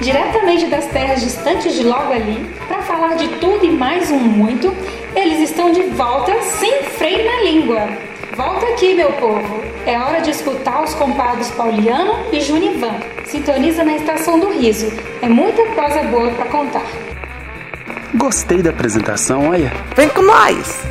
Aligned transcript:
diretamente 0.00 0.66
das 0.66 0.86
terras 0.86 1.20
distantes 1.20 1.74
de 1.74 1.84
logo 1.84 2.12
ali, 2.12 2.48
para 2.66 2.82
falar 2.82 3.16
de 3.16 3.28
tudo 3.38 3.64
e 3.64 3.70
mais 3.70 4.10
um 4.10 4.18
muito, 4.18 4.74
eles 5.14 5.50
estão 5.50 5.70
de 5.72 5.82
volta 5.82 6.32
sem 6.42 6.82
freio 6.82 7.24
na 7.24 7.42
língua. 7.42 7.88
Volta 8.36 8.66
aqui, 8.66 8.94
meu 8.94 9.12
povo. 9.12 9.62
É 9.86 9.98
hora 9.98 10.20
de 10.20 10.30
escutar 10.30 10.82
os 10.82 10.94
compadres 10.94 11.50
Pauliano 11.50 12.14
e 12.32 12.40
Junivan. 12.40 12.94
Sintoniza 13.26 13.84
na 13.84 13.96
Estação 13.96 14.38
do 14.38 14.50
Riso. 14.50 14.90
É 15.20 15.28
muita 15.28 15.64
coisa 15.66 16.02
boa 16.04 16.30
para 16.30 16.46
contar. 16.46 16.86
Gostei 18.14 18.62
da 18.62 18.70
apresentação, 18.70 19.50
olha. 19.50 19.72
Vem 19.94 20.08
com 20.08 20.22
nós! 20.22 20.82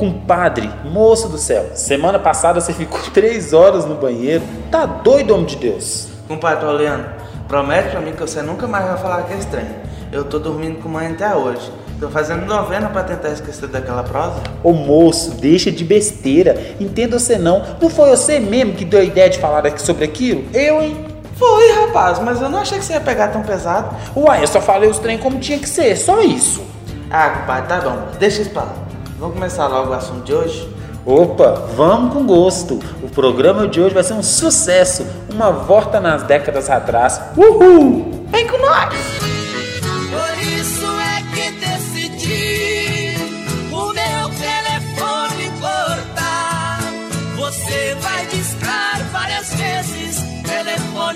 Compadre, 0.00 0.70
moço 0.84 1.28
do 1.28 1.36
céu, 1.36 1.72
semana 1.74 2.18
passada 2.18 2.58
você 2.58 2.72
ficou 2.72 3.00
três 3.12 3.52
horas 3.52 3.84
no 3.84 3.96
banheiro. 3.96 4.42
Tá 4.70 4.86
doido, 4.86 5.34
homem 5.34 5.44
de 5.44 5.56
Deus? 5.56 6.08
Compadre 6.26 6.64
Pauliano, 6.64 7.04
promete 7.46 7.90
pra 7.90 8.00
mim 8.00 8.12
que 8.12 8.20
você 8.20 8.40
nunca 8.40 8.66
mais 8.66 8.86
vai 8.86 8.96
falar 8.96 9.22
que 9.24 9.34
é 9.34 9.36
estranho. 9.36 9.74
Eu 10.10 10.24
tô 10.24 10.38
dormindo 10.38 10.80
com 10.80 10.88
mãe 10.88 11.08
até 11.08 11.36
hoje. 11.36 11.70
Tô 12.00 12.08
fazendo 12.08 12.46
novena 12.46 12.88
pra 12.88 13.02
tentar 13.02 13.28
esquecer 13.28 13.68
daquela 13.68 14.02
prosa. 14.02 14.40
Ô 14.64 14.72
moço, 14.72 15.32
deixa 15.32 15.70
de 15.70 15.84
besteira. 15.84 16.74
Entenda 16.80 17.18
você 17.18 17.36
não. 17.36 17.62
Não 17.78 17.90
foi 17.90 18.08
você 18.08 18.40
mesmo 18.40 18.72
que 18.72 18.86
deu 18.86 19.00
a 19.00 19.04
ideia 19.04 19.28
de 19.28 19.38
falar 19.38 19.66
aqui 19.66 19.82
sobre 19.82 20.06
aquilo? 20.06 20.44
Eu, 20.54 20.80
hein? 20.80 21.09
Foi, 21.40 21.72
rapaz, 21.72 22.18
mas 22.18 22.42
eu 22.42 22.50
não 22.50 22.58
achei 22.58 22.78
que 22.78 22.84
você 22.84 22.92
ia 22.92 23.00
pegar 23.00 23.28
tão 23.28 23.42
pesado. 23.42 23.96
Uai, 24.14 24.42
eu 24.42 24.46
só 24.46 24.60
falei 24.60 24.90
os 24.90 24.98
trem 24.98 25.16
como 25.16 25.38
tinha 25.38 25.58
que 25.58 25.66
ser, 25.66 25.96
só 25.96 26.20
isso. 26.20 26.62
Ah, 27.10 27.30
compadre, 27.30 27.66
tá 27.66 27.80
bom. 27.80 28.08
Deixa 28.18 28.42
isso 28.42 28.50
pra 28.50 28.64
lá. 28.64 28.74
Vamos 29.18 29.36
começar 29.36 29.66
logo 29.66 29.90
o 29.90 29.94
assunto 29.94 30.22
de 30.22 30.34
hoje? 30.34 30.68
Opa, 31.06 31.64
vamos 31.74 32.12
com 32.12 32.26
gosto. 32.26 32.78
O 33.02 33.08
programa 33.08 33.66
de 33.66 33.80
hoje 33.80 33.94
vai 33.94 34.04
ser 34.04 34.12
um 34.12 34.22
sucesso. 34.22 35.06
Uma 35.32 35.50
volta 35.50 35.98
nas 35.98 36.24
décadas 36.24 36.68
atrás. 36.68 37.18
Uhul! 37.34 38.26
Vem 38.28 38.46
com 38.46 38.58
nós! 38.58 39.19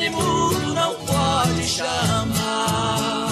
Telefone 0.05 0.11
mudo 0.11 0.75
não 0.75 0.95
pode 0.95 1.63
chamar. 1.63 3.29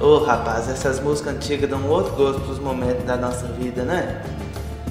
Ô 0.00 0.18
rapaz, 0.18 0.68
essas 0.68 1.00
músicas 1.00 1.34
antigas 1.34 1.68
dão 1.68 1.86
outro 1.88 2.14
gosto 2.14 2.40
pros 2.40 2.58
momentos 2.58 3.04
da 3.04 3.16
nossa 3.16 3.46
vida, 3.46 3.82
né? 3.82 4.22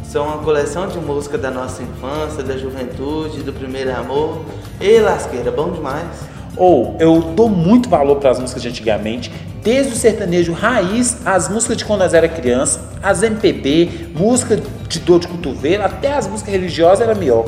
São 0.03 0.25
uma 0.25 0.37
coleção 0.39 0.87
de 0.87 0.99
músicas 0.99 1.41
da 1.41 1.51
nossa 1.51 1.83
infância, 1.83 2.43
da 2.43 2.57
juventude, 2.57 3.41
do 3.41 3.53
primeiro 3.53 3.95
amor. 3.95 4.43
E 4.79 4.99
lasqueira, 4.99 5.51
bom 5.51 5.71
demais. 5.71 6.07
Ou 6.57 6.95
eu 6.99 7.21
dou 7.21 7.47
muito 7.47 7.89
valor 7.89 8.17
para 8.17 8.31
as 8.31 8.39
músicas 8.39 8.61
de 8.61 8.69
antigamente, 8.69 9.31
desde 9.61 9.93
o 9.93 9.95
sertanejo 9.95 10.53
raiz, 10.53 11.17
as 11.25 11.49
músicas 11.49 11.77
de 11.77 11.85
quando 11.85 11.99
nós 11.99 12.13
era 12.13 12.27
criança, 12.27 12.79
as 13.01 13.23
MPB, 13.23 14.11
música 14.15 14.59
de 14.87 14.99
dor 14.99 15.19
de 15.19 15.27
cotovelo, 15.27 15.83
até 15.83 16.13
as 16.13 16.27
músicas 16.27 16.53
religiosas 16.53 17.01
era 17.01 17.15
melhor. 17.15 17.45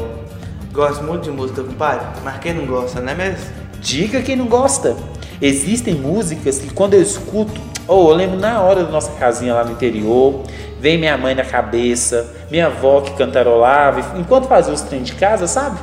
Gosto 0.72 1.04
muito 1.04 1.24
de 1.24 1.32
música, 1.32 1.64
compadre, 1.64 2.06
mas 2.24 2.38
quem 2.40 2.54
não 2.54 2.66
gosta, 2.66 3.02
não 3.02 3.12
é 3.12 3.16
mesmo? 3.16 3.46
Diga 3.80 4.22
quem 4.22 4.36
não 4.36 4.48
gosta. 4.48 4.96
Existem 5.42 5.96
músicas 5.96 6.60
que 6.60 6.72
quando 6.72 6.94
eu 6.94 7.02
escuto, 7.02 7.60
ou 7.88 8.12
eu 8.12 8.16
lembro 8.16 8.40
na 8.40 8.62
hora 8.62 8.84
da 8.84 8.92
nossa 8.92 9.12
casinha 9.14 9.54
lá 9.54 9.64
no 9.64 9.72
interior, 9.72 10.44
vem 10.80 10.98
minha 10.98 11.18
mãe 11.18 11.34
na 11.34 11.44
cabeça, 11.44 12.34
minha 12.50 12.68
avó 12.68 13.02
que 13.02 13.12
cantarolava, 13.16 14.18
enquanto 14.20 14.48
fazia 14.48 14.74
os 14.74 14.82
trem 14.82 15.02
de 15.02 15.14
casa, 15.14 15.48
sabe? 15.48 15.80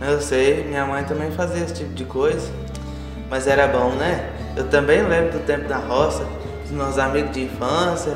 Eu 0.00 0.20
sei, 0.20 0.64
minha 0.64 0.84
mãe 0.84 1.04
também 1.04 1.30
fazia 1.30 1.64
esse 1.64 1.74
tipo 1.74 1.94
de 1.94 2.04
coisa. 2.04 2.48
Mas 3.32 3.46
era 3.46 3.66
bom, 3.66 3.92
né? 3.92 4.28
Eu 4.54 4.68
também 4.68 5.00
lembro 5.00 5.38
do 5.38 5.46
tempo 5.46 5.66
da 5.66 5.78
roça, 5.78 6.22
dos 6.60 6.70
meus 6.70 6.98
amigos 6.98 7.32
de 7.32 7.44
infância. 7.44 8.12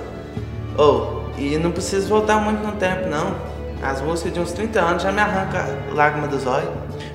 Ou, 0.76 1.30
e 1.38 1.56
não 1.56 1.72
preciso 1.72 2.06
voltar 2.06 2.36
muito 2.36 2.62
no 2.62 2.72
tempo, 2.72 3.08
não. 3.08 3.34
As 3.82 4.02
músicas 4.02 4.34
de 4.34 4.40
uns 4.40 4.52
30 4.52 4.78
anos 4.78 5.02
já 5.02 5.10
me 5.10 5.22
arrancam 5.22 5.64
lágrima 5.94 6.28
dos 6.28 6.46
olhos. 6.46 6.68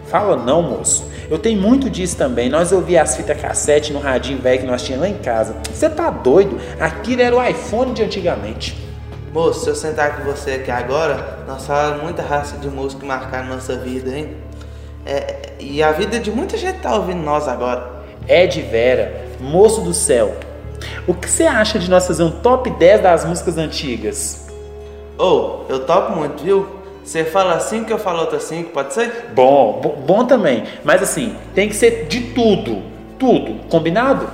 Fala 0.07 0.35
não, 0.35 0.63
moço. 0.63 1.07
Eu 1.29 1.37
tenho 1.37 1.61
muito 1.61 1.91
disso 1.91 2.17
também. 2.17 2.49
Nós 2.49 2.71
ouvia 2.71 3.03
as 3.03 3.15
fitas 3.15 3.39
cassete 3.39 3.93
no 3.93 3.99
radinho 3.99 4.41
velho 4.41 4.61
que 4.61 4.65
nós 4.65 4.81
tínhamos 4.81 5.07
lá 5.07 5.15
em 5.15 5.19
casa. 5.19 5.55
Você 5.71 5.87
tá 5.87 6.09
doido? 6.09 6.59
Aquilo 6.79 7.21
era 7.21 7.35
o 7.35 7.47
iPhone 7.47 7.93
de 7.93 8.01
antigamente. 8.01 8.83
Moço, 9.31 9.63
se 9.63 9.69
eu 9.69 9.75
sentar 9.75 10.17
com 10.17 10.23
você 10.23 10.53
aqui 10.53 10.71
agora, 10.71 11.43
nós 11.47 11.67
falamos 11.67 12.01
muita 12.01 12.23
raça 12.23 12.57
de 12.57 12.67
música 12.67 12.99
que 12.99 13.07
marcaram 13.07 13.49
nossa 13.49 13.77
vida, 13.77 14.09
hein? 14.09 14.37
É, 15.05 15.49
e 15.59 15.81
a 15.81 15.91
vida 15.91 16.19
de 16.19 16.31
muita 16.31 16.57
gente 16.57 16.79
tá 16.79 16.95
ouvindo 16.95 17.21
nós 17.23 17.47
agora. 17.47 18.01
Ed 18.27 18.61
Vera, 18.61 19.25
moço 19.39 19.81
do 19.81 19.93
céu. 19.93 20.35
O 21.07 21.13
que 21.13 21.29
você 21.29 21.43
acha 21.43 21.79
de 21.79 21.89
nós 21.89 22.07
fazer 22.07 22.23
um 22.23 22.31
top 22.31 22.69
10 22.69 23.01
das 23.01 23.25
músicas 23.25 23.57
antigas? 23.57 24.47
Ou, 25.17 25.65
eu 25.69 25.85
topo 25.85 26.15
muito, 26.15 26.43
viu? 26.43 26.65
Você 27.03 27.23
fala 27.25 27.55
assim 27.55 27.83
que 27.83 27.91
eu 27.91 27.97
falo 27.97 28.19
outra 28.19 28.39
cinco, 28.39 28.69
pode 28.71 28.93
ser? 28.93 29.31
Bom, 29.33 29.79
bo- 29.81 29.95
bom 29.95 30.25
também. 30.25 30.63
Mas 30.83 31.01
assim, 31.01 31.35
tem 31.55 31.67
que 31.67 31.75
ser 31.75 32.05
de 32.07 32.21
tudo. 32.33 32.81
Tudo. 33.17 33.67
Combinado? 33.69 34.27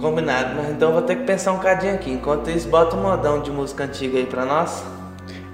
Combinado, 0.00 0.54
mas 0.56 0.70
então 0.70 0.92
vou 0.92 1.02
ter 1.02 1.16
que 1.16 1.22
pensar 1.24 1.52
um 1.52 1.58
cadinho 1.58 1.94
aqui. 1.94 2.10
Enquanto 2.10 2.50
isso, 2.50 2.68
bota 2.68 2.96
um 2.96 3.02
modão 3.02 3.40
de 3.40 3.50
música 3.50 3.84
antiga 3.84 4.18
aí 4.18 4.26
pra 4.26 4.44
nós. 4.44 4.82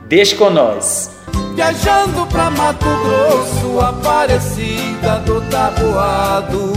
Deixa 0.07 0.35
com 0.37 0.49
nós. 0.51 1.11
Viajando 1.55 2.27
pra 2.27 2.51
Mato 2.51 2.87
Grosso, 3.05 3.81
Aparecida 3.81 5.19
do 5.27 5.41
Taboado, 5.51 6.73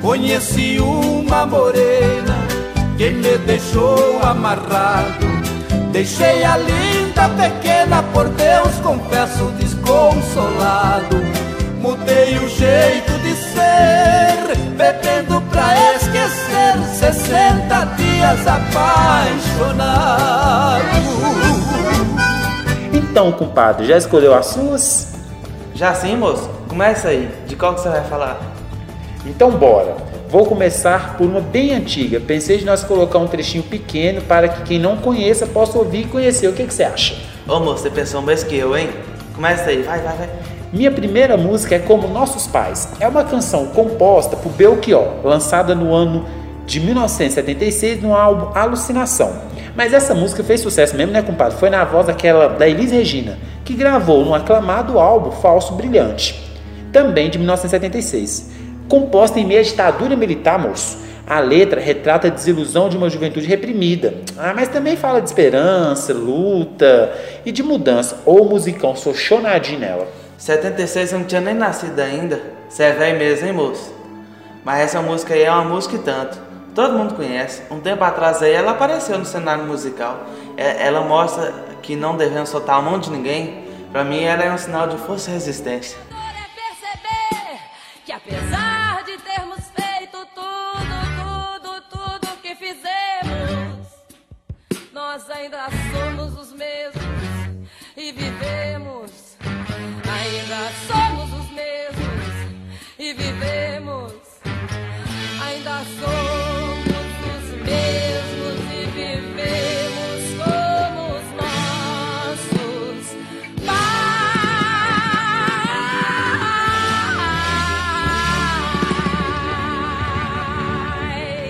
conheci 0.00 0.78
uma 0.78 1.44
morena 1.44 2.36
que 2.96 3.10
me 3.10 3.36
deixou 3.38 4.20
amarrado. 4.22 5.26
Deixei 5.90 6.44
a 6.44 6.56
linda 6.56 7.28
pequena, 7.28 8.02
por 8.12 8.28
Deus 8.28 8.74
confesso 8.82 9.44
desconsolado. 9.58 11.16
Mudei 11.80 12.38
o 12.38 12.48
jeito 12.48 13.12
de 13.18 13.34
ser, 13.34 14.56
bebendo 14.76 15.40
pra 15.50 15.74
esquecer. 15.94 16.74
60 16.98 17.84
dias 17.96 18.46
apaixonado. 18.46 19.93
Então, 23.24 23.38
compadre, 23.38 23.86
já 23.86 23.96
escolheu 23.96 24.34
as 24.34 24.48
suas? 24.48 25.14
Já 25.74 25.94
sim, 25.94 26.14
moço? 26.14 26.46
Começa 26.68 27.08
aí. 27.08 27.26
De 27.46 27.56
qual 27.56 27.74
que 27.74 27.80
você 27.80 27.88
vai 27.88 28.04
falar? 28.04 28.38
Então 29.24 29.52
bora. 29.52 29.96
Vou 30.28 30.44
começar 30.44 31.16
por 31.16 31.24
uma 31.24 31.40
bem 31.40 31.72
antiga. 31.72 32.20
Pensei 32.20 32.58
de 32.58 32.66
nós 32.66 32.84
colocar 32.84 33.18
um 33.18 33.26
trechinho 33.26 33.62
pequeno 33.62 34.20
para 34.20 34.46
que 34.46 34.62
quem 34.64 34.78
não 34.78 34.98
conheça 34.98 35.46
possa 35.46 35.78
ouvir 35.78 36.02
e 36.02 36.04
conhecer. 36.04 36.48
O 36.48 36.52
que, 36.52 36.64
que 36.64 36.74
você 36.74 36.82
acha? 36.82 37.16
Ô 37.48 37.58
moço, 37.60 37.84
você 37.84 37.88
pensou 37.90 38.20
mais 38.20 38.44
que 38.44 38.56
eu, 38.56 38.76
hein? 38.76 38.90
Começa 39.34 39.70
aí, 39.70 39.80
vai, 39.80 40.00
vai, 40.00 40.16
vai. 40.18 40.28
Minha 40.70 40.90
primeira 40.90 41.38
música 41.38 41.76
é 41.76 41.78
Como 41.78 42.06
Nossos 42.06 42.46
Pais. 42.46 42.90
É 43.00 43.08
uma 43.08 43.24
canção 43.24 43.68
composta 43.68 44.36
por 44.36 44.52
Belchior, 44.52 45.24
lançada 45.24 45.74
no 45.74 45.94
ano 45.94 46.26
de 46.66 46.78
1976 46.78 48.02
no 48.02 48.14
álbum 48.14 48.50
Alucinação. 48.54 49.53
Mas 49.76 49.92
essa 49.92 50.14
música 50.14 50.44
fez 50.44 50.60
sucesso 50.60 50.96
mesmo, 50.96 51.12
né, 51.12 51.22
compadre? 51.22 51.58
Foi 51.58 51.68
na 51.68 51.84
voz 51.84 52.06
daquela 52.06 52.48
da 52.48 52.68
Elis 52.68 52.92
Regina, 52.92 53.38
que 53.64 53.74
gravou 53.74 54.24
no 54.24 54.34
aclamado 54.34 54.98
álbum 54.98 55.32
Falso 55.32 55.74
Brilhante, 55.74 56.40
também 56.92 57.28
de 57.28 57.38
1976. 57.38 58.52
Composta 58.88 59.40
em 59.40 59.46
meio 59.46 59.60
à 59.60 59.62
ditadura 59.64 60.14
militar, 60.14 60.58
moço. 60.58 61.02
A 61.26 61.40
letra 61.40 61.80
retrata 61.80 62.26
a 62.28 62.30
desilusão 62.30 62.88
de 62.88 62.98
uma 62.98 63.08
juventude 63.08 63.46
reprimida, 63.46 64.14
ah, 64.36 64.52
mas 64.54 64.68
também 64.68 64.94
fala 64.94 65.20
de 65.20 65.28
esperança, 65.28 66.12
luta 66.12 67.12
e 67.46 67.50
de 67.50 67.62
mudança. 67.62 68.20
Ô 68.26 68.44
musicão, 68.44 68.94
sou 68.94 69.14
chonadinho 69.14 69.80
nela. 69.80 70.06
76 70.36 71.12
eu 71.12 71.18
não 71.20 71.26
tinha 71.26 71.40
nem 71.40 71.54
nascido 71.54 71.98
ainda. 71.98 72.40
Você 72.68 72.82
é 72.82 72.92
velho 72.92 73.18
mesmo, 73.18 73.46
hein, 73.46 73.54
moço? 73.54 73.94
Mas 74.62 74.80
essa 74.80 75.00
música 75.00 75.32
aí 75.32 75.42
é 75.42 75.50
uma 75.50 75.64
música 75.64 75.96
e 75.96 75.98
tanto. 76.00 76.38
Todo 76.74 76.94
mundo 76.98 77.14
conhece. 77.14 77.62
Um 77.70 77.78
tempo 77.80 78.02
atrás 78.02 78.42
aí 78.42 78.52
ela 78.52 78.72
apareceu 78.72 79.18
no 79.18 79.24
cenário 79.24 79.64
musical. 79.64 80.24
É- 80.56 80.86
Ela 80.86 81.02
mostra 81.02 81.52
que 81.82 81.94
não 81.94 82.16
devemos 82.16 82.48
soltar 82.48 82.76
a 82.78 82.82
mão 82.82 82.98
de 82.98 83.10
ninguém. 83.10 83.64
Pra 83.92 84.02
mim 84.02 84.22
ela 84.24 84.42
é 84.42 84.52
um 84.52 84.58
sinal 84.58 84.88
de 84.88 84.96
força 84.98 85.30
e 85.30 85.34
resistência. 85.34 85.96
é 86.10 86.46
perceber 86.60 87.60
que 88.04 88.12
apesar 88.12 88.63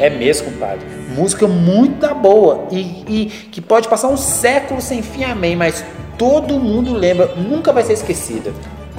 É 0.05 0.11
mesmo, 0.11 0.53
compadre. 0.53 0.85
Música 1.09 1.49
muito 1.49 2.01
da 2.01 2.13
boa 2.13 2.67
e, 2.71 3.05
e 3.09 3.27
que 3.51 3.61
pode 3.61 3.89
passar 3.89 4.09
um 4.09 4.17
século 4.17 4.81
sem 4.81 5.01
fim, 5.01 5.25
amém, 5.25 5.57
mas 5.57 5.83
todo 6.19 6.59
mundo 6.59 6.93
lembra, 6.93 7.35
nunca 7.37 7.73
vai 7.73 7.83
ser 7.83 7.95
esquecida. 7.95 8.53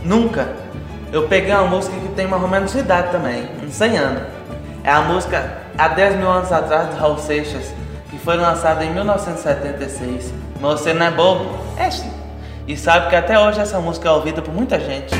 Nunca. 0.03 0.49
Eu 1.11 1.27
peguei 1.27 1.53
uma 1.53 1.67
música 1.67 1.95
que 1.95 2.07
tem 2.15 2.31
ou 2.33 2.47
menos 2.47 2.73
idade 2.73 3.11
também, 3.11 3.47
uns 3.63 3.73
100 3.73 3.97
anos. 3.97 4.23
É 4.83 4.89
a 4.89 5.01
música 5.01 5.65
Há 5.77 5.89
10 5.89 6.15
mil 6.15 6.29
anos 6.29 6.51
atrás 6.53 6.89
de 6.89 6.95
Raul 6.95 7.17
Seixas, 7.17 7.73
que 8.09 8.17
foi 8.17 8.37
lançada 8.37 8.85
em 8.85 8.93
1976. 8.93 10.33
Mas 10.61 10.79
você 10.79 10.93
não 10.93 11.05
é 11.05 11.11
bobo? 11.11 11.53
É 11.77 11.91
sim. 11.91 12.09
E 12.65 12.77
sabe 12.77 13.09
que 13.09 13.15
até 13.15 13.37
hoje 13.37 13.59
essa 13.59 13.77
música 13.79 14.07
é 14.07 14.11
ouvida 14.11 14.41
por 14.41 14.53
muita 14.53 14.79
gente. 14.79 15.13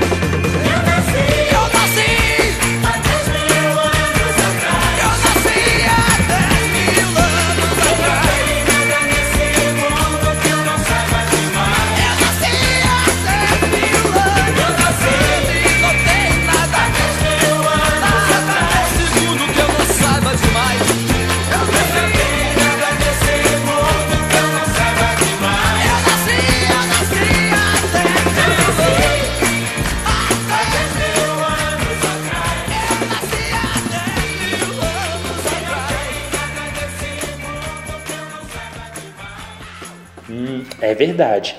Verdade. 40.96 41.56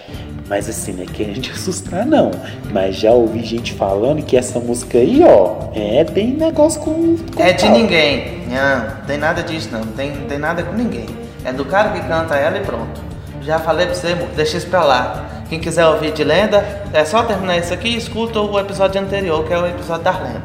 Mas 0.49 0.69
assim, 0.69 0.93
não 0.93 1.03
é 1.03 1.07
querendo 1.07 1.41
te 1.41 1.51
assustar, 1.53 2.07
não. 2.07 2.31
Mas 2.73 2.97
já 2.97 3.11
ouvi 3.11 3.45
gente 3.45 3.73
falando 3.75 4.23
que 4.23 4.37
essa 4.37 4.59
música 4.59 4.99
aí, 4.99 5.21
ó, 5.25 5.71
é, 5.75 6.05
tem 6.05 6.29
negócio 6.29 6.81
com. 6.81 7.17
com 7.17 7.43
É 7.43 7.53
de 7.53 7.65
tal. 7.65 7.73
ninguém. 7.73 8.43
Não, 8.49 9.07
tem 9.07 9.19
nada 9.19 9.43
disso 9.43 9.69
não. 9.73 9.83
Tem, 9.83 10.13
tem 10.29 10.39
nada 10.39 10.63
com 10.63 10.73
ninguém. 10.73 11.07
É 11.45 11.53
do 11.53 11.65
cara 11.65 11.91
que 11.91 12.01
canta 12.07 12.37
ela 12.37 12.59
e 12.59 12.61
pronto. 12.61 13.01
Já 13.43 13.59
falei 13.59 13.87
pra 13.87 13.95
você, 13.95 14.09
amor, 14.09 14.29
deixa 14.37 14.57
isso 14.57 14.67
pra 14.69 14.83
lá. 14.83 15.27
Quem 15.49 15.61
quiser 15.61 15.87
ouvir 15.87 16.13
de 16.13 16.25
lenda, 16.25 16.65
é 16.93 17.05
só 17.05 17.23
terminar 17.23 17.57
isso 17.59 17.73
aqui 17.73 17.91
e 17.91 17.97
escuta 17.97 18.41
o 18.41 18.59
episódio 18.59 19.01
anterior, 19.01 19.45
que 19.47 19.53
é 19.53 19.59
o 19.59 19.67
episódio 19.67 20.03
da 20.03 20.11
lenda. 20.11 20.43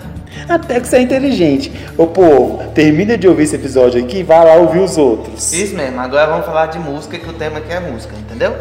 Até 0.47 0.79
que 0.79 0.88
você 0.88 0.97
é 0.97 1.01
inteligente. 1.01 1.71
Ô 1.97 2.05
povo, 2.05 2.63
termina 2.75 3.17
de 3.17 3.27
ouvir 3.27 3.43
esse 3.43 3.55
episódio 3.55 4.03
aqui 4.03 4.19
e 4.19 4.23
vai 4.23 4.45
lá 4.45 4.53
ouvir 4.55 4.79
os 4.79 4.97
outros. 4.97 5.51
Isso 5.51 5.75
mesmo, 5.75 5.99
agora 5.99 6.27
vamos 6.27 6.45
falar 6.45 6.67
de 6.67 6.77
música, 6.77 7.17
que 7.17 7.27
o 7.27 7.33
tema 7.33 7.57
aqui 7.57 7.73
é 7.73 7.79
música, 7.79 8.13
entendeu? 8.15 8.53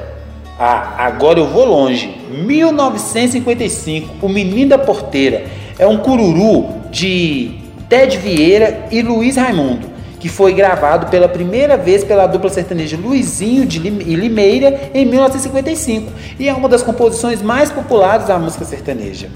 Ah, 0.62 0.94
agora 1.06 1.38
eu 1.40 1.46
vou 1.46 1.64
longe. 1.64 2.18
1955, 2.30 4.26
O 4.26 4.28
Menino 4.28 4.68
da 4.68 4.78
Porteira. 4.78 5.44
É 5.78 5.86
um 5.86 5.96
cururu 5.96 6.66
de 6.90 7.52
Ted 7.88 8.18
Vieira 8.18 8.86
e 8.90 9.00
Luiz 9.00 9.36
Raimundo, 9.36 9.88
que 10.18 10.28
foi 10.28 10.52
gravado 10.52 11.06
pela 11.06 11.26
primeira 11.26 11.78
vez 11.78 12.04
pela 12.04 12.26
dupla 12.26 12.50
sertaneja 12.50 12.98
Luizinho 13.02 13.64
de 13.64 13.78
Lim- 13.78 14.02
e 14.06 14.14
Limeira 14.14 14.90
em 14.92 15.06
1955 15.06 16.12
e 16.38 16.46
é 16.46 16.52
uma 16.52 16.68
das 16.68 16.82
composições 16.82 17.40
mais 17.40 17.70
populares 17.70 18.26
da 18.26 18.38
música 18.38 18.66
sertaneja. 18.66 19.30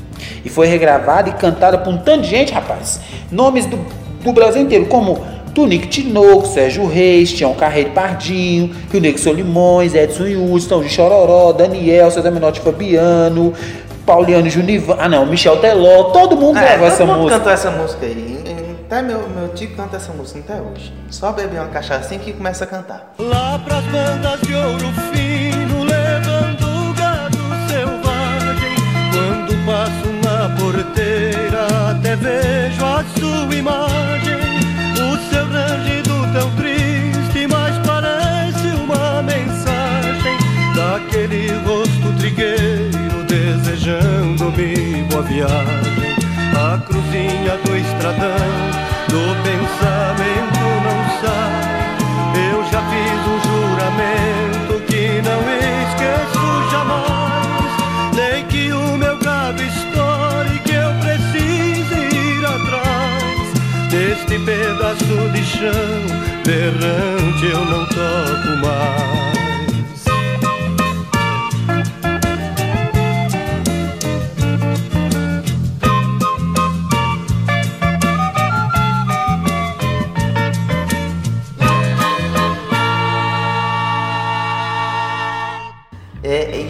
E 0.44 0.50
foi 0.50 0.67
regravada 0.67 1.31
e 1.31 1.32
cantada 1.32 1.79
por 1.79 1.91
um 1.94 1.97
tanto 1.97 2.25
de 2.25 2.29
gente, 2.29 2.53
rapaz. 2.53 3.00
Nomes 3.32 3.65
do, 3.65 3.79
do 4.23 4.31
Brasil 4.35 4.61
inteiro, 4.61 4.85
como 4.87 5.25
Tunique 5.55 5.87
Tinoco, 5.87 6.47
Sérgio 6.47 6.87
Reis, 6.87 7.33
Tião 7.33 7.55
Carreiro 7.55 7.91
Pardinho, 7.91 8.75
Rio 8.91 9.01
Negro 9.01 9.21
Solimões, 9.21 9.95
Edson 9.95 10.25
Houston, 10.25 10.83
de 10.83 10.89
Chororó, 10.89 11.53
Daniel, 11.53 12.11
César 12.11 12.31
Menotti 12.31 12.61
Fabiano, 12.61 13.53
Pauliano 14.05 14.51
Junivan, 14.51 14.97
ah 14.99 15.09
não, 15.09 15.25
Michel 15.25 15.56
Teló, 15.59 16.05
todo 16.11 16.37
mundo 16.37 16.59
É, 16.59 16.62
gravou 16.62 16.79
todo 16.89 16.93
essa 16.95 17.06
mundo 17.06 17.19
música. 17.19 17.39
cantou 17.39 17.53
essa 17.53 17.71
música 17.71 18.05
aí. 18.06 18.35
Até 18.87 19.01
meu, 19.01 19.27
meu 19.29 19.49
tio 19.55 19.71
canta 19.75 19.97
essa 19.97 20.12
música 20.12 20.41
até 20.41 20.61
hoje. 20.61 20.93
Só 21.11 21.33
beber 21.33 21.59
uma 21.61 21.69
cachaça 21.69 22.15
que 22.19 22.33
começa 22.33 22.65
a 22.65 22.67
cantar. 22.67 23.15
Lá 23.19 23.59
pras 23.65 23.83
bandas 23.85 24.41
de 24.43 24.55
ouro 24.55 24.93
fino, 25.12 25.85
levando 25.85 26.95
gado 26.95 27.39
selvagem. 27.69 28.75
Quando 29.11 29.67
passo 29.67 30.09
na 30.23 30.55
porteira, 30.56 31.67
até 31.91 32.15
vejo 32.17 32.85
a 32.85 33.05
sua 33.19 33.55
imagem. 33.55 34.14
Rosto 42.25 42.35
trigueiro 42.35 43.25
desejando-me 43.29 45.03
boa 45.11 45.23
viagem. 45.23 46.15
A 46.55 46.79
cruzinha 46.79 47.59
do 47.65 47.76
estradão, 47.76 48.31
do 49.09 49.35
pensamento 49.43 50.65
não 50.85 51.00
sai. 51.21 51.94
Eu 52.50 52.65
já 52.71 52.81
fiz 52.88 53.21
um 53.26 53.38
juramento 53.44 54.75
que 54.87 55.23
não 55.23 55.41
esqueço 55.82 56.44
jamais. 56.71 57.73
Nem 58.15 58.44
que 58.47 58.73
o 58.73 58.97
meu 58.97 59.19
gado 59.19 59.62
estoure, 59.62 60.59
que 60.61 60.73
eu 60.73 60.94
precise 61.00 62.00
ir 62.15 62.44
atrás. 62.47 63.91
Deste 63.91 64.39
pedaço 64.39 65.29
de 65.32 65.44
chão, 65.44 66.01
berrante 66.44 67.46
eu 67.46 67.65
não 67.65 67.84
toco 67.87 68.67
mais. 68.67 69.44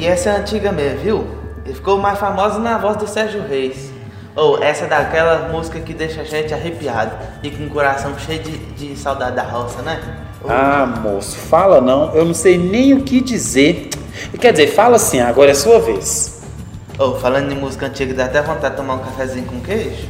E 0.04 0.06
essa 0.06 0.28
é 0.28 0.36
antiga 0.36 0.70
mesmo, 0.70 0.98
viu? 1.00 1.24
E 1.64 1.72
ficou 1.72 1.96
mais 1.98 2.18
famosa 2.18 2.58
na 2.58 2.76
voz 2.76 2.96
do 2.98 3.06
Sérgio 3.06 3.42
Reis. 3.48 3.90
Ou 4.36 4.62
essa 4.62 4.84
é 4.84 4.88
daquela 4.88 5.48
música 5.48 5.80
que 5.80 5.94
deixa 5.94 6.20
a 6.20 6.24
gente 6.24 6.52
arrepiado 6.52 7.12
e 7.42 7.50
com 7.50 7.64
o 7.64 7.70
coração 7.70 8.12
cheio 8.18 8.40
de, 8.40 8.58
de 8.74 8.96
saudade 8.98 9.34
da 9.36 9.42
roça, 9.44 9.80
né? 9.80 9.98
Ô, 10.42 10.48
Ah, 10.50 10.84
moço, 11.00 11.38
fala 11.38 11.80
não, 11.80 12.14
eu 12.14 12.24
não 12.24 12.34
sei 12.34 12.58
nem 12.58 12.92
o 12.92 13.02
que 13.02 13.20
dizer. 13.22 13.88
Quer 14.38 14.52
dizer, 14.52 14.66
fala 14.66 14.96
assim, 14.96 15.20
agora 15.20 15.52
é 15.52 15.54
sua 15.54 15.78
vez. 15.78 16.42
ô, 16.98 17.14
falando 17.14 17.50
em 17.50 17.56
música 17.56 17.86
antiga, 17.86 18.12
dá 18.12 18.26
até 18.26 18.42
vontade 18.42 18.74
de 18.74 18.76
tomar 18.82 18.94
um 18.94 18.98
cafezinho 18.98 19.46
com 19.46 19.58
queijo? 19.60 20.06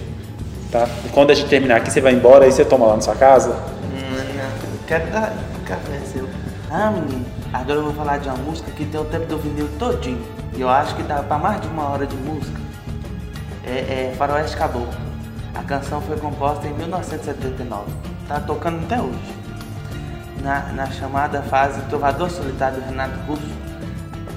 Tá? 0.73 0.89
E 1.05 1.09
quando 1.11 1.31
a 1.31 1.35
gente 1.35 1.49
terminar 1.49 1.77
aqui, 1.77 1.93
você 1.93 2.01
vai 2.01 2.15
embora, 2.15 2.47
aí 2.47 2.51
você 2.51 2.65
toma 2.65 2.85
lá 2.87 2.97
na 2.97 3.01
sua 3.03 3.15
casa. 3.15 3.51
Hum, 3.85 4.17
não, 4.37 4.79
quero 4.89 5.07
dar 5.13 5.33
café 5.65 6.01
seu. 6.13 6.29
Ah, 6.69 6.91
menino, 6.91 7.25
agora 7.54 7.78
eu 7.78 7.84
vou 7.84 7.94
falar 7.94 8.18
de 8.18 8.28
uma 8.28 8.37
música 8.37 8.70
que 8.73 8.84
tem 8.84 9.00
o 9.00 9.04
tempo 9.04 9.26
do 9.26 9.38
vinil 9.38 9.68
todinho. 9.78 10.20
E 10.56 10.61
eu 10.61 10.68
acho 10.68 10.94
que 10.96 11.02
dá 11.04 11.23
pra 11.23 11.38
mais 11.38 11.61
de 11.61 11.68
uma 11.68 11.84
hora 11.84 12.04
de 12.04 12.16
música. 12.16 12.61
É, 13.64 14.11
é 14.11 14.14
Faroeste 14.18 14.56
Caboclo. 14.56 14.92
A 15.54 15.62
canção 15.62 16.00
foi 16.00 16.16
composta 16.16 16.66
em 16.66 16.75
1979. 16.75 17.92
Tá 18.26 18.40
tocando 18.40 18.82
até 18.84 19.00
hoje. 19.00 19.44
Na, 20.42 20.73
na 20.73 20.87
chamada 20.87 21.42
fase 21.42 21.80
Trovador 21.82 22.28
Solitário 22.28 22.80
do 22.80 22.87
Renato 22.87 23.18
Russo, 23.20 23.64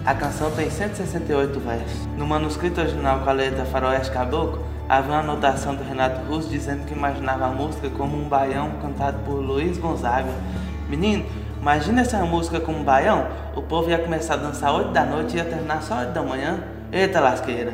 a 0.06 0.14
canção 0.14 0.52
tem 0.52 0.70
168 0.70 1.60
versos. 1.60 2.06
No 2.16 2.26
manuscrito 2.26 2.80
original 2.80 3.20
com 3.20 3.30
a 3.30 3.34
letra 3.34 3.66
Faroeste 3.66 4.12
Caboclo, 4.12 4.64
havia 4.88 5.12
uma 5.12 5.20
anotação 5.20 5.76
do 5.76 5.84
Renato 5.84 6.22
Russo 6.28 6.48
dizendo 6.50 6.86
que 6.86 6.94
imaginava 6.94 7.48
a 7.48 7.50
música 7.50 7.90
como 7.90 8.16
um 8.16 8.30
baião 8.30 8.72
cantado 8.82 9.18
por 9.26 9.34
Luiz 9.34 9.78
Gonzaga. 9.78 10.32
Menino, 10.88 11.26
imagina 11.68 12.00
essa 12.00 12.24
música 12.24 12.62
como 12.62 12.80
um 12.80 12.84
baião? 12.84 13.28
O 13.54 13.62
povo 13.62 13.90
ia 13.90 13.98
começar 13.98 14.36
a 14.36 14.38
dançar 14.38 14.74
8 14.74 14.92
da 14.92 15.04
noite 15.04 15.34
e 15.34 15.38
ia 15.38 15.44
terminar 15.44 15.84
só 15.84 16.00
8 16.00 16.14
da 16.14 16.24
manhã? 16.24 16.64
Eita 16.94 17.20
lasqueira! 17.20 17.74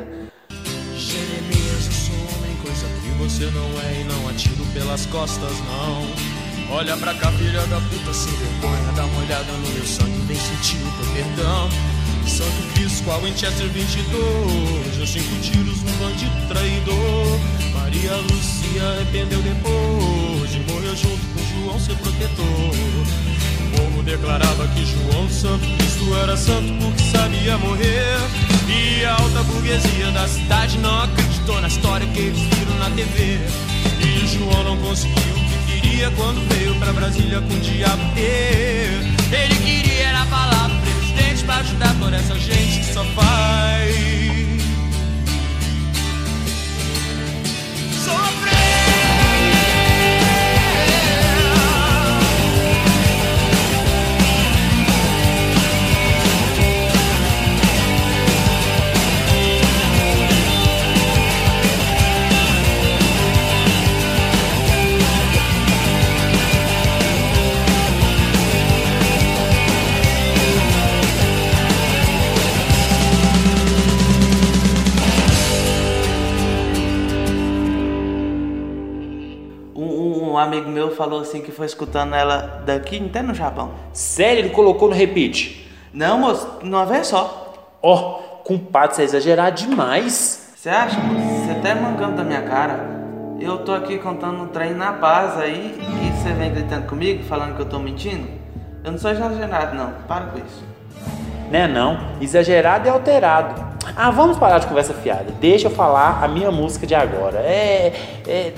Jeremias, 0.96 1.86
eu 1.86 1.92
sou 1.92 2.16
homem, 2.16 2.56
coisa 2.60 2.86
que 2.88 3.10
você 3.22 3.44
não 3.54 3.70
é 3.86 4.00
e 4.00 4.04
não 4.04 4.28
atiro 4.28 4.66
pelas 4.74 5.06
costas, 5.06 5.52
não. 5.60 6.74
Olha 6.76 6.96
pra 6.96 7.14
cá, 7.14 7.30
filha 7.30 7.64
da 7.68 7.76
puta, 7.82 8.12
sem 8.12 8.32
vergonha. 8.32 8.92
Dá 8.96 9.04
uma 9.04 9.20
olhada 9.22 9.52
no 9.52 9.68
meu 9.68 9.84
sangue, 9.84 10.18
vem 10.26 10.36
sentir 10.38 10.78
o 10.78 10.90
teu 10.98 11.14
perdão. 11.14 11.68
Santo 12.26 12.74
Cristo, 12.74 13.04
qual 13.04 13.20
Winchester 13.20 13.68
22. 13.68 14.98
Eu 14.98 15.06
cinco 15.06 15.40
tiros 15.40 15.82
no 15.84 15.92
bandido 16.04 16.48
traidor. 16.48 17.38
Maria 17.72 18.16
Lúcia 18.16 18.88
arrependeu 18.96 19.40
depois. 19.40 20.52
E 20.52 20.58
morreu 20.72 20.96
junto 20.96 21.22
com 21.32 21.62
João, 21.62 21.78
seu 21.78 21.94
protetor. 21.94 23.33
Povo 23.76 24.02
declarava 24.02 24.68
que 24.68 24.84
João 24.84 25.28
Santo 25.28 25.66
Cristo 25.76 26.16
era 26.22 26.36
santo 26.36 26.72
porque 26.80 27.02
sabia 27.10 27.58
morrer. 27.58 28.18
E 28.68 29.04
a 29.04 29.12
alta 29.12 29.42
burguesia 29.44 30.10
da 30.12 30.26
cidade 30.28 30.78
não 30.78 31.02
acreditou 31.02 31.60
na 31.60 31.68
história 31.68 32.06
que 32.06 32.18
eles 32.18 32.38
viram 32.40 32.78
na 32.78 32.90
TV. 32.90 33.38
E 34.00 34.26
João 34.26 34.64
não 34.64 34.76
conseguiu 34.78 35.34
o 35.34 35.44
que 35.44 35.80
queria 35.80 36.10
quando 36.12 36.46
veio 36.48 36.74
pra 36.76 36.92
Brasília 36.92 37.40
com 37.40 37.54
o 37.54 37.60
diabo 37.60 38.02
ter. 38.14 39.14
Ele 39.32 39.54
queria 39.64 39.94
era 40.08 40.26
falar 40.26 40.68
pro 40.68 40.78
presidente 40.80 41.44
pra 41.44 41.56
ajudar 41.56 41.94
toda 42.00 42.16
essa 42.16 42.38
gente 42.38 42.80
que 42.80 42.92
só 42.92 43.04
faz. 43.04 44.03
Falou 81.04 81.20
assim 81.20 81.42
que 81.42 81.52
foi 81.52 81.66
escutando 81.66 82.14
ela 82.14 82.62
daqui 82.64 83.04
até 83.04 83.20
no 83.20 83.34
Japão. 83.34 83.72
Sério, 83.92 84.40
ele 84.40 84.48
colocou 84.50 84.88
no 84.88 84.94
repeat. 84.94 85.70
Não, 85.92 86.18
moço, 86.18 86.60
numa 86.62 86.86
vez 86.86 87.08
só. 87.08 87.68
Ó, 87.82 88.12
compadre, 88.42 88.96
você 88.96 89.02
é 89.02 89.04
exagerado 89.04 89.56
demais. 89.56 90.54
Você 90.56 90.70
acha, 90.70 90.98
moço? 90.98 91.44
Você 91.44 91.54
tá 91.56 91.74
mancando 91.74 92.16
da 92.16 92.24
minha 92.24 92.40
cara. 92.40 93.04
Eu 93.38 93.58
tô 93.58 93.72
aqui 93.72 93.98
contando 93.98 94.44
um 94.44 94.46
trem 94.46 94.72
na 94.72 94.94
paz 94.94 95.36
aí 95.36 95.78
e 95.78 96.22
você 96.22 96.32
vem 96.32 96.54
gritando 96.54 96.86
comigo, 96.86 97.22
falando 97.24 97.54
que 97.54 97.60
eu 97.60 97.66
tô 97.66 97.78
mentindo? 97.78 98.26
Eu 98.82 98.92
não 98.92 98.98
sou 98.98 99.10
exagerado, 99.10 99.76
não. 99.76 99.92
Para 100.08 100.26
com 100.26 100.38
isso. 100.38 100.64
Né 101.50 101.68
não, 101.68 101.98
exagerado 102.18 102.86
e 102.86 102.90
alterado. 102.90 103.62
Ah, 103.94 104.10
vamos 104.10 104.38
parar 104.38 104.58
de 104.58 104.66
conversa 104.66 104.94
fiada. 104.94 105.26
Deixa 105.38 105.66
eu 105.66 105.70
falar 105.70 106.24
a 106.24 106.28
minha 106.28 106.50
música 106.50 106.86
de 106.86 106.94
agora. 106.94 107.40
É, 107.40 107.92
é 108.26 108.54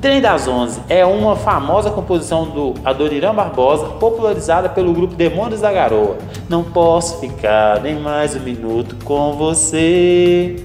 Trem 0.00 0.20
das 0.22 0.48
Onze 0.48 0.80
é 0.88 1.04
uma 1.04 1.36
famosa 1.36 1.90
composição 1.90 2.46
do 2.48 2.74
Adoniran 2.84 3.34
Barbosa, 3.34 3.84
popularizada 3.86 4.66
pelo 4.68 4.94
grupo 4.94 5.14
Demônios 5.14 5.60
da 5.60 5.70
Garoa. 5.70 6.16
Não 6.48 6.62
posso 6.64 7.20
ficar 7.20 7.80
nem 7.80 7.96
mais 8.00 8.34
um 8.34 8.40
minuto 8.40 8.96
com 9.04 9.34
você. 9.34 10.64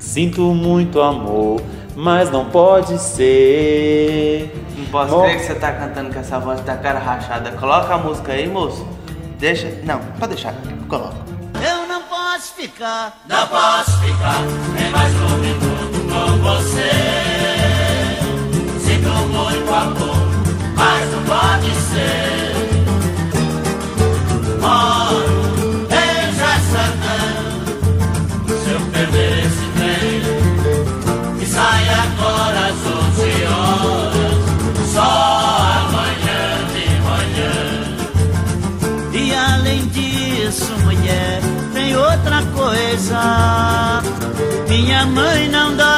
Sinto 0.00 0.40
muito 0.52 1.00
amor, 1.00 1.60
mas 1.94 2.28
não 2.28 2.46
pode 2.46 2.98
ser. 2.98 4.52
Não 4.76 4.84
posso 4.86 5.14
Mo- 5.14 5.22
crer 5.22 5.36
que 5.38 5.44
você 5.46 5.54
tá 5.54 5.70
cantando 5.72 6.12
com 6.12 6.18
essa 6.18 6.40
voz 6.40 6.60
da 6.62 6.74
cara 6.76 6.98
rachada. 6.98 7.52
Coloca 7.52 7.94
a 7.94 7.98
música 7.98 8.32
aí, 8.32 8.48
moço. 8.48 8.84
Deixa. 9.38 9.68
Não, 9.84 10.00
pode 10.18 10.34
deixar. 10.34 10.54
Eu 10.68 10.86
coloco. 10.88 11.14
Eu 11.64 11.86
não 11.86 12.02
posso 12.02 12.52
ficar, 12.54 13.16
não 13.28 13.46
posso 13.46 13.92
ficar 14.00 14.40
nem 14.76 14.90
mais 14.90 15.14
um 15.14 15.38
minuto 15.38 16.00
com 16.12 16.38
você. 16.42 17.41
Mas 19.72 21.10
não 21.12 21.22
pode 21.22 21.70
ser. 21.88 22.52
Moro 24.60 25.20
em 25.88 26.34
Jaçanã, 26.36 27.20
se 28.48 28.68
eu 28.70 28.80
perder 28.92 29.38
esse 29.46 29.66
trem, 29.76 30.20
que 31.38 31.46
sai 31.46 31.84
agora 31.88 32.60
às 32.66 32.80
11 32.86 33.22
horas, 33.46 34.40
só 34.92 35.10
amanhã 35.80 36.44
de 36.74 36.86
manhã. 37.08 37.56
E 39.14 39.34
além 39.34 39.82
disso, 39.88 40.72
mulher, 40.84 41.40
tem 41.72 41.96
outra 41.96 42.42
coisa. 42.54 44.02
Minha 44.68 45.06
mãe 45.06 45.48
não 45.48 45.74
dorme 45.74 45.91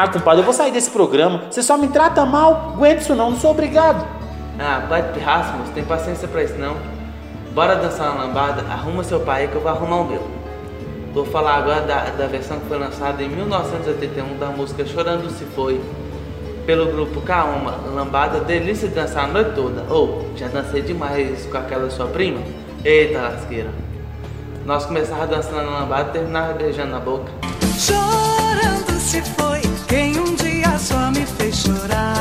Ah, 0.00 0.06
compadre, 0.06 0.42
eu 0.42 0.44
vou 0.44 0.54
sair 0.54 0.70
desse 0.70 0.92
programa. 0.92 1.42
Você 1.50 1.60
só 1.60 1.76
me 1.76 1.88
trata 1.88 2.24
mal. 2.24 2.74
Aguento 2.76 3.00
isso 3.00 3.16
não, 3.16 3.32
não 3.32 3.36
sou 3.36 3.50
obrigado. 3.50 4.06
Ah, 4.56 4.86
pai 4.88 5.02
de 5.02 5.08
pirraça, 5.14 5.56
moço. 5.56 5.72
Tem 5.72 5.84
paciência 5.84 6.28
pra 6.28 6.44
isso, 6.44 6.54
não. 6.56 6.76
Bora 7.52 7.74
dançar 7.74 8.12
uma 8.12 8.22
lambada. 8.22 8.62
Arruma 8.70 9.02
seu 9.02 9.18
pai 9.18 9.48
que 9.48 9.56
eu 9.56 9.60
vou 9.60 9.72
arrumar 9.72 9.96
o 9.96 10.04
meu. 10.04 10.22
Vou 11.12 11.26
falar 11.26 11.56
agora 11.56 11.80
da, 11.80 12.10
da 12.10 12.28
versão 12.28 12.60
que 12.60 12.66
foi 12.66 12.78
lançada 12.78 13.20
em 13.24 13.28
1981 13.28 14.38
da 14.38 14.46
música 14.50 14.86
Chorando 14.86 15.28
Se 15.30 15.44
Foi. 15.46 15.80
Pelo 16.64 16.92
grupo 16.92 17.20
Kaoma, 17.22 17.74
lambada, 17.92 18.38
delícia 18.38 18.86
de 18.86 18.94
dançar 18.94 19.24
a 19.24 19.26
noite 19.26 19.50
toda. 19.56 19.82
Ou, 19.92 20.30
já 20.36 20.46
dancei 20.46 20.80
demais 20.80 21.44
com 21.46 21.58
aquela 21.58 21.90
sua 21.90 22.06
prima? 22.06 22.40
Eita 22.84 23.20
lasqueira. 23.20 23.70
Nós 24.64 24.86
começávamos 24.86 25.30
dançando 25.30 25.68
a 25.68 25.80
lambada 25.80 26.10
e 26.10 26.12
terminava 26.12 26.52
beijando 26.52 26.92
na 26.92 27.00
boca. 27.00 27.32
Chorando 27.76 28.92
se 29.00 29.20
foi 29.22 29.77
quem 29.88 30.20
um 30.20 30.34
dia 30.34 30.78
só 30.78 31.10
me 31.10 31.24
fez 31.26 31.56
chorar. 31.56 32.17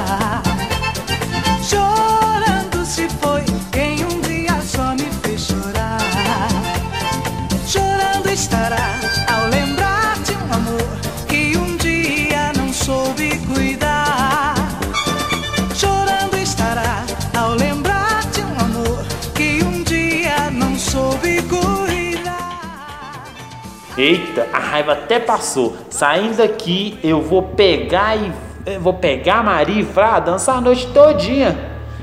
Eita, 24.38 24.48
a 24.53 24.60
raiva 24.60 24.94
até 24.94 25.20
passou. 25.20 25.75
Saindo 25.89 26.38
daqui, 26.38 27.00
eu 27.03 27.22
vou 27.22 27.41
pegar 27.41 28.15
e 28.15 28.32
eu 28.65 28.79
vou 28.79 28.94
pegar 28.94 29.38
a 29.39 29.44
Maria 29.44 29.82
e 29.82 29.86
Frá 29.86 30.20
dançar 30.20 30.58
a 30.58 30.62
noite 30.62 30.88
todinha. 30.88 31.58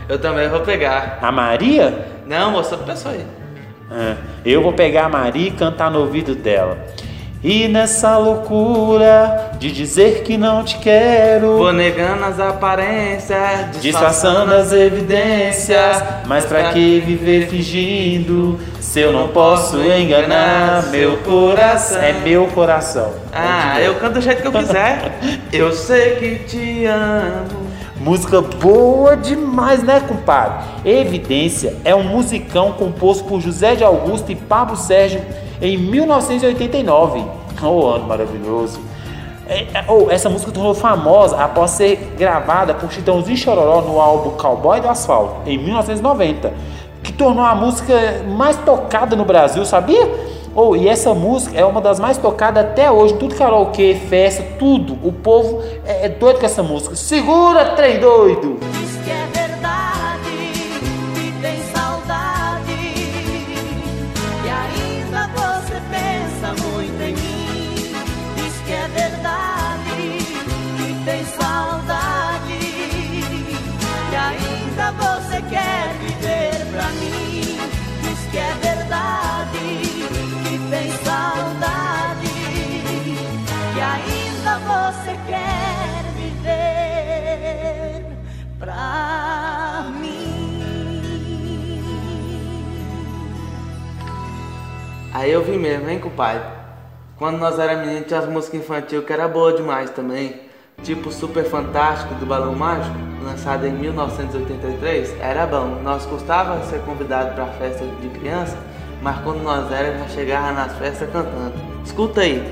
Eu 0.09 0.19
também 0.19 0.49
vou 0.49 0.61
pegar. 0.61 1.19
A 1.23 1.31
Maria? 1.31 2.07
Não, 2.27 2.51
moça, 2.51 2.77
pessoa 2.77 3.15
aí. 3.15 3.25
É, 3.91 4.17
eu 4.45 4.63
vou 4.63 4.73
pegar 4.73 5.05
a 5.05 5.09
Maria 5.09 5.49
e 5.49 5.51
cantar 5.53 5.91
no 5.91 6.01
ouvido 6.01 6.35
dela. 6.35 6.79
E 7.45 7.69
nessa 7.69 8.17
loucura 8.17 9.51
de 9.59 9.71
dizer 9.71 10.23
que 10.23 10.39
não 10.39 10.65
te 10.65 10.79
quero, 10.79 11.59
Vou 11.59 11.75
negando 11.75 12.25
as 12.25 12.41
aparências, 12.41 13.83
disfarçando 13.83 14.55
as 14.55 14.73
evidências. 14.73 16.03
Mas 16.25 16.47
pra 16.47 16.71
que 16.73 17.01
viver 17.01 17.47
fingindo 17.49 18.59
se 18.81 19.01
eu 19.01 19.13
não 19.13 19.29
posso 19.29 19.77
enganar 19.83 20.85
meu 20.91 21.19
coração? 21.19 21.99
É 22.01 22.15
meu 22.15 22.47
coração. 22.47 23.13
Ah, 23.31 23.79
eu 23.79 23.97
canto 23.97 24.15
do 24.15 24.21
jeito 24.23 24.41
que 24.41 24.49
eu 24.49 24.53
quiser. 24.53 25.13
eu 25.53 25.71
sei 25.71 26.17
que 26.17 26.37
te 26.47 26.87
amo. 26.87 27.64
Música 27.97 28.41
boa 28.41 29.17
demais, 29.17 29.83
né, 29.83 30.01
compadre? 30.01 30.65
Evidência 30.85 31.77
é 31.85 31.95
um 31.95 32.03
musicão 32.03 32.73
composto 32.73 33.23
por 33.25 33.41
José 33.41 33.77
de 33.77 33.85
Augusto 33.85 34.33
e 34.33 34.35
Pablo 34.35 34.77
Sérgio 34.77 35.23
em 35.63 35.79
1989. 35.79 37.25
Oh, 37.63 37.87
ano 37.87 38.07
maravilhoso. 38.07 38.81
Oh, 39.87 40.11
essa 40.11 40.29
música 40.29 40.51
tornou 40.51 40.75
famosa 40.75 41.37
após 41.37 41.71
ser 41.71 42.15
gravada 42.19 42.75
por 42.75 42.91
Chitãozinho 42.91 43.37
Chororó 43.37 43.83
no 43.83 44.01
álbum 44.01 44.31
Cowboy 44.31 44.81
do 44.81 44.89
Asfalto, 44.89 45.49
em 45.49 45.57
1990, 45.57 46.53
que 47.03 47.13
tornou 47.13 47.45
a 47.45 47.55
música 47.55 48.25
mais 48.27 48.57
tocada 48.57 49.15
no 49.15 49.25
Brasil, 49.25 49.65
sabia? 49.65 50.11
Oh, 50.57 50.77
e 50.77 50.89
essa 50.89 51.13
música 51.13 51.59
é 51.59 51.65
uma 51.65 51.81
das 51.81 51.99
mais 51.99 52.17
tocadas 52.17 52.65
até 52.65 52.89
hoje, 52.91 53.15
tudo 53.15 53.35
karaokê, 53.35 53.95
festa, 54.09 54.45
tudo. 54.57 54.97
O 55.03 55.13
povo 55.13 55.61
é, 55.85 56.07
é 56.07 56.09
doido 56.09 56.39
com 56.39 56.47
essa 56.47 56.63
música. 56.63 56.95
Segura, 56.95 57.65
trem 57.75 57.99
doido! 57.99 58.84
Aí 95.25 95.33
eu 95.33 95.43
vi 95.43 95.57
mesmo, 95.57 95.89
hein, 95.89 95.99
compadre? 95.99 96.43
Quando 97.17 97.39
nós 97.39 97.59
era 97.59 97.77
menino 97.77 98.05
tinha 98.05 98.21
as 98.21 98.29
músicas 98.29 98.61
infantil 98.61 99.05
que 99.05 99.11
era 99.11 99.27
boa 99.27 99.55
demais 99.55 99.89
também. 99.89 100.39
Tipo 100.83 101.11
Super 101.11 101.45
Fantástico 101.45 102.15
do 102.17 102.27
Balão 102.27 102.55
Mágico, 102.55 102.95
lançado 103.23 103.67
em 103.67 103.73
1983, 103.73 105.19
era 105.23 105.47
bom. 105.47 105.81
Nós 105.83 106.05
custava 106.05 106.63
ser 106.65 106.81
convidado 106.81 107.35
pra 107.35 107.47
festa 107.47 107.87
de 108.03 108.09
criança, 108.11 108.55
mas 109.01 109.19
quando 109.21 109.43
nós 109.43 109.73
era 109.73 109.97
já 109.97 110.09
chegava 110.09 110.53
nas 110.53 110.77
festas 110.77 111.09
cantando. 111.11 111.55
Escuta 111.83 112.21
aí. 112.21 112.43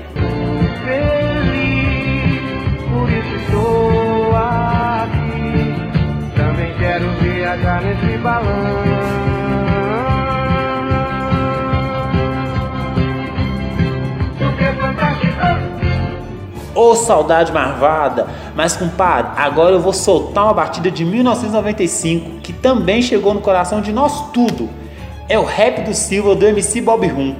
feliz, 0.83 2.41
por 2.89 3.07
isso 3.07 3.35
estou 3.35 4.35
aqui. 4.35 5.75
Também 6.35 6.75
quero 6.79 7.07
viajar 7.21 7.83
nesse 7.83 8.17
balão. 8.17 8.92
Ô 16.83 16.95
saudade 16.95 17.53
marvada! 17.53 18.27
Mas 18.53 18.75
compadre, 18.75 19.31
agora 19.37 19.73
eu 19.73 19.79
vou 19.79 19.93
soltar 19.93 20.43
uma 20.43 20.53
batida 20.53 20.91
de 20.91 21.05
1995 21.05 22.41
que 22.41 22.51
também 22.51 23.01
chegou 23.01 23.33
no 23.33 23.39
coração 23.39 23.79
de 23.79 23.93
nós 23.93 24.29
tudo. 24.33 24.69
É 25.29 25.39
o 25.39 25.45
rap 25.45 25.83
do 25.85 25.93
Silva 25.93 26.35
do 26.35 26.45
MC 26.45 26.81
Bob 26.81 27.07
Rum. 27.07 27.35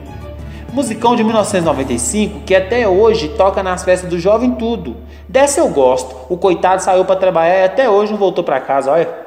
Musicão 0.72 1.14
de 1.14 1.26
1995 1.26 2.40
que 2.46 2.56
até 2.56 2.88
hoje 2.88 3.28
toca 3.38 3.62
nas 3.62 3.84
festas 3.84 4.10
do 4.10 4.18
Jovem 4.18 4.52
Tudo. 4.52 4.96
Dessa 5.28 5.60
eu 5.60 5.68
gosto. 5.68 6.16
O 6.30 6.38
coitado 6.38 6.82
saiu 6.82 7.04
pra 7.04 7.18
trabalhar 7.18 7.58
e 7.58 7.66
até 7.66 7.90
hoje 7.90 8.14
não 8.14 8.20
voltou 8.20 8.46
pra 8.46 8.62
casa, 8.62 8.94
olha. 8.94 9.23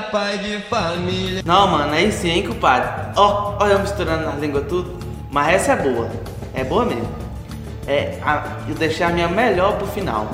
Era 0.00 0.10
pai 0.10 0.38
de 0.38 0.58
família. 0.62 1.42
Não, 1.44 1.68
mano, 1.68 1.92
aí 1.92 2.10
sim, 2.10 2.30
hein, 2.30 2.46
compadre? 2.46 2.88
Ó, 3.16 3.56
olha 3.60 3.72
eu 3.72 3.78
misturando 3.80 4.24
nas 4.24 4.40
línguas 4.40 4.64
tudo. 4.66 4.98
Mas 5.30 5.54
essa 5.54 5.72
é 5.72 5.76
boa. 5.76 6.08
É 6.54 6.64
boa 6.64 6.84
mesmo. 6.84 7.08
É, 7.86 8.18
a, 8.22 8.58
eu 8.68 8.74
deixei 8.74 9.04
a 9.04 9.10
minha 9.10 9.28
melhor 9.28 9.76
pro 9.76 9.86
final. 9.86 10.28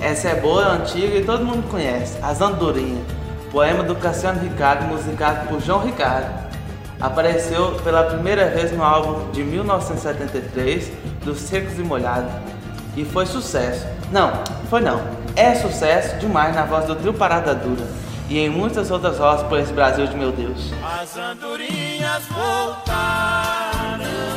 Essa 0.00 0.28
é 0.28 0.34
boa, 0.40 0.62
é 0.62 0.66
antiga 0.68 1.18
e 1.18 1.24
todo 1.24 1.44
mundo 1.44 1.68
conhece. 1.68 2.16
As 2.22 2.40
Andorinhas. 2.40 3.04
Poema 3.50 3.82
do 3.82 3.94
Cassiano 3.96 4.40
Ricardo, 4.40 4.86
musicado 4.86 5.48
por 5.48 5.60
João 5.60 5.80
Ricardo. 5.80 6.30
Apareceu 7.00 7.72
pela 7.82 8.04
primeira 8.04 8.48
vez 8.48 8.72
no 8.72 8.82
álbum 8.82 9.30
de 9.32 9.42
1973, 9.42 10.90
dos 11.24 11.38
Secos 11.38 11.78
e 11.78 11.82
Molhados. 11.82 12.32
E 12.96 13.04
foi 13.04 13.26
sucesso. 13.26 13.86
Não, 14.10 14.32
foi 14.70 14.80
não. 14.80 15.00
É 15.34 15.54
sucesso 15.54 16.16
demais 16.18 16.54
na 16.54 16.64
voz 16.64 16.86
do 16.86 16.94
trio 16.94 17.12
Parada 17.12 17.54
Dura. 17.54 18.01
E 18.32 18.38
em 18.38 18.48
muitas 18.48 18.90
outras 18.90 19.18
vozes 19.18 19.46
por 19.46 19.58
esse 19.58 19.74
Brasil 19.74 20.06
de 20.06 20.16
meu 20.16 20.32
Deus. 20.32 20.72
As 20.82 21.18
andorinhas 21.18 22.24
voltaram 22.28 24.31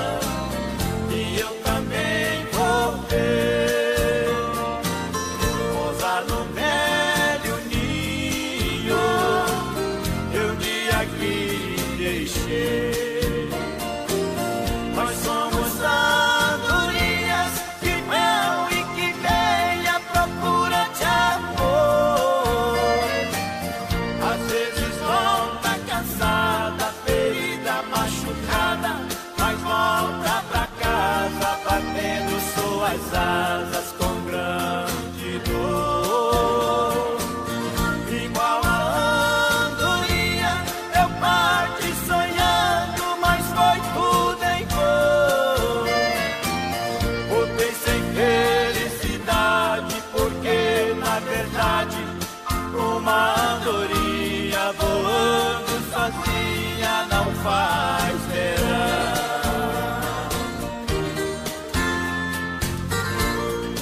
faz 57.45 58.19
verão. 58.31 58.65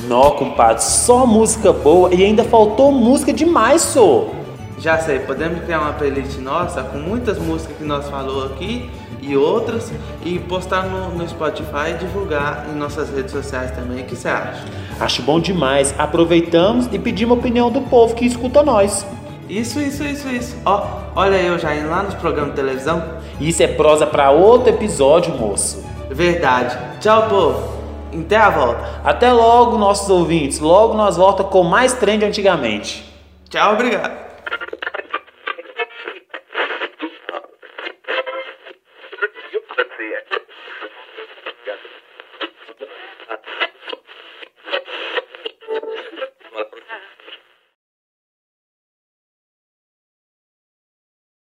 Nó, 0.07 0.31
compadre, 0.31 0.83
só 0.83 1.25
música 1.25 1.71
boa 1.71 2.13
e 2.13 2.23
ainda 2.23 2.43
faltou 2.43 2.91
música 2.91 3.31
demais, 3.31 3.81
sô. 3.81 4.27
Já 4.77 4.97
sei, 4.97 5.19
podemos 5.19 5.63
criar 5.63 5.79
uma 5.79 5.93
playlist 5.93 6.37
nossa 6.39 6.83
com 6.83 6.97
muitas 6.97 7.39
músicas 7.39 7.77
que 7.77 7.85
nós 7.85 8.09
falou 8.09 8.45
aqui 8.47 8.89
e 9.21 9.37
outras 9.37 9.89
e 10.25 10.37
postar 10.39 10.83
no, 10.83 11.15
no 11.15 11.25
Spotify 11.25 11.91
e 11.91 11.93
divulgar 11.93 12.67
em 12.69 12.75
nossas 12.75 13.09
redes 13.09 13.31
sociais 13.31 13.71
também. 13.71 14.03
O 14.03 14.05
que 14.05 14.13
você 14.17 14.27
acha? 14.27 14.65
Acho 14.99 15.21
bom 15.21 15.39
demais. 15.39 15.95
Aproveitamos 15.97 16.89
e 16.91 16.99
pedimos 16.99 17.37
a 17.37 17.39
opinião 17.39 17.71
do 17.71 17.81
povo 17.83 18.13
que 18.13 18.25
escuta 18.25 18.61
nós. 18.61 19.05
Isso, 19.49 19.79
isso, 19.79 20.03
isso, 20.03 20.27
isso. 20.27 20.57
Ó, 20.65 20.85
olha 21.15 21.35
eu 21.35 21.57
já 21.57 21.75
indo 21.75 21.89
lá 21.89 22.03
nos 22.03 22.15
programas 22.15 22.51
de 22.51 22.55
televisão. 22.57 23.22
Isso 23.43 23.61
é 23.61 23.67
prosa 23.67 24.07
para 24.07 24.31
outro 24.31 24.69
episódio, 24.69 25.35
moço. 25.37 25.83
Verdade. 26.09 26.77
Tchau, 27.01 27.27
povo. 27.27 27.73
Até 28.17 28.37
a 28.37 28.49
volta. 28.49 29.01
Até 29.03 29.33
logo, 29.33 29.77
nossos 29.77 30.09
ouvintes. 30.09 30.59
Logo 30.59 30.93
nós 30.93 31.17
volta 31.17 31.43
com 31.43 31.61
mais 31.61 31.91
trem 31.93 32.17
de 32.17 32.25
antigamente. 32.25 33.03
Tchau, 33.49 33.73
obrigado. 33.73 34.22